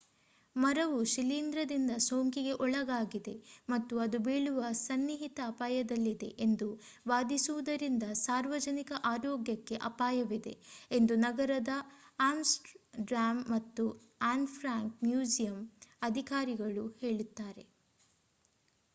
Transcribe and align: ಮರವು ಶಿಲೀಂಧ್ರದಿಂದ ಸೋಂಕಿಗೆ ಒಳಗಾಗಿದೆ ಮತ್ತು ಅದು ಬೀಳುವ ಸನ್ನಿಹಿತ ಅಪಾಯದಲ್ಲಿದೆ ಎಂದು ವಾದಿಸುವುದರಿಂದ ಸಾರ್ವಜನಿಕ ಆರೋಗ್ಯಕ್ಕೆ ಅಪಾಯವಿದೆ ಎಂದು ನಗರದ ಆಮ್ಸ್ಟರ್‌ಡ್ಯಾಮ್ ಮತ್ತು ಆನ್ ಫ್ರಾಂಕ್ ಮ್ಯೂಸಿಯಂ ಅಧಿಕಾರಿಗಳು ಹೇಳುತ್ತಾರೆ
ಮರವು 0.55 0.99
ಶಿಲೀಂಧ್ರದಿಂದ 1.05 1.91
ಸೋಂಕಿಗೆ 1.99 2.53
ಒಳಗಾಗಿದೆ 2.59 3.33
ಮತ್ತು 3.69 3.99
ಅದು 3.99 4.19
ಬೀಳುವ 4.19 4.61
ಸನ್ನಿಹಿತ 4.79 5.39
ಅಪಾಯದಲ್ಲಿದೆ 5.45 6.29
ಎಂದು 6.39 6.67
ವಾದಿಸುವುದರಿಂದ 7.07 8.07
ಸಾರ್ವಜನಿಕ 8.21 8.91
ಆರೋಗ್ಯಕ್ಕೆ 9.03 9.77
ಅಪಾಯವಿದೆ 9.83 10.55
ಎಂದು 10.91 11.15
ನಗರದ 11.17 11.75
ಆಮ್ಸ್ಟರ್‌ಡ್ಯಾಮ್ 12.21 13.43
ಮತ್ತು 13.51 13.85
ಆನ್ 14.23 14.47
ಫ್ರಾಂಕ್ 14.55 14.97
ಮ್ಯೂಸಿಯಂ 15.03 15.59
ಅಧಿಕಾರಿಗಳು 16.01 16.85
ಹೇಳುತ್ತಾರೆ 17.01 17.65